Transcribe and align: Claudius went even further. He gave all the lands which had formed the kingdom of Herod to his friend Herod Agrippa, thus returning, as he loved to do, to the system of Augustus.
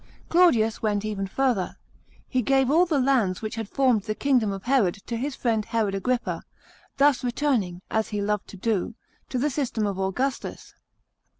Claudius 0.29 0.81
went 0.81 1.05
even 1.05 1.27
further. 1.27 1.75
He 2.27 2.41
gave 2.41 2.71
all 2.71 2.87
the 2.87 2.97
lands 2.99 3.43
which 3.43 3.53
had 3.53 3.69
formed 3.69 4.01
the 4.01 4.15
kingdom 4.15 4.51
of 4.51 4.63
Herod 4.63 4.95
to 5.05 5.15
his 5.15 5.35
friend 5.35 5.63
Herod 5.63 5.93
Agrippa, 5.93 6.41
thus 6.97 7.23
returning, 7.23 7.83
as 7.91 8.07
he 8.09 8.19
loved 8.19 8.47
to 8.47 8.57
do, 8.57 8.95
to 9.29 9.37
the 9.37 9.51
system 9.51 9.85
of 9.85 9.99
Augustus. 9.99 10.73